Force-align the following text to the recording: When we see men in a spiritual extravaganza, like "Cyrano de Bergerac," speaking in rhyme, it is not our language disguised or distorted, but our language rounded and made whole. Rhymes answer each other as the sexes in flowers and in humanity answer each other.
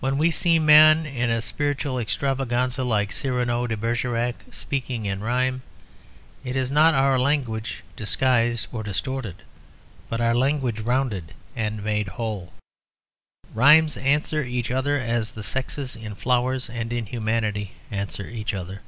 When 0.00 0.16
we 0.16 0.30
see 0.30 0.58
men 0.58 1.04
in 1.04 1.28
a 1.28 1.42
spiritual 1.42 1.98
extravaganza, 1.98 2.82
like 2.82 3.12
"Cyrano 3.12 3.66
de 3.66 3.76
Bergerac," 3.76 4.36
speaking 4.50 5.04
in 5.04 5.20
rhyme, 5.20 5.60
it 6.44 6.56
is 6.56 6.70
not 6.70 6.94
our 6.94 7.18
language 7.18 7.84
disguised 7.94 8.68
or 8.72 8.82
distorted, 8.82 9.42
but 10.08 10.22
our 10.22 10.34
language 10.34 10.80
rounded 10.80 11.34
and 11.54 11.84
made 11.84 12.08
whole. 12.08 12.54
Rhymes 13.52 13.98
answer 13.98 14.42
each 14.44 14.70
other 14.70 14.98
as 14.98 15.32
the 15.32 15.42
sexes 15.42 15.94
in 15.94 16.14
flowers 16.14 16.70
and 16.70 16.90
in 16.90 17.04
humanity 17.04 17.72
answer 17.90 18.26
each 18.26 18.54
other. 18.54 18.80